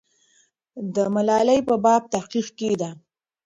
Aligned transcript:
د 0.95 0.97
ملالۍ 1.15 1.59
په 1.69 1.75
باب 1.83 2.01
تحقیق 2.13 2.47
کېده. 2.59 2.89